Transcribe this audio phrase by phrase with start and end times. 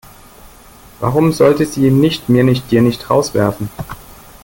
[0.99, 3.69] Warum sollte sie ihn nicht, mir nicht dir nicht, rauswerfen?